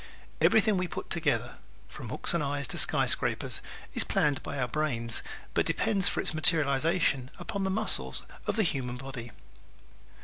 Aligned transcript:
Everything 0.41 0.77
we 0.77 0.87
put 0.87 1.11
together 1.11 1.57
from 1.87 2.09
hooks 2.09 2.33
and 2.33 2.43
eyes 2.43 2.67
to 2.69 2.77
skyscrapers 2.79 3.61
is 3.93 4.03
planned 4.03 4.41
by 4.41 4.57
our 4.57 4.67
brains 4.67 5.21
but 5.53 5.63
depends 5.63 6.09
for 6.09 6.19
its 6.19 6.33
materialization 6.33 7.29
upon 7.37 7.63
the 7.65 7.69
muscles 7.69 8.25
of 8.47 8.55
the 8.55 8.63
human 8.63 8.97
body. 8.97 9.31